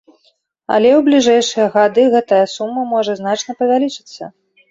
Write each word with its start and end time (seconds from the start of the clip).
Але 0.75 0.87
ў 0.91 1.01
бліжэйшыя 1.09 1.67
гады 1.75 2.05
гэтая 2.15 2.41
сума 2.55 2.85
можа 2.95 3.13
значна 3.21 3.51
павялічыцца. 3.63 4.23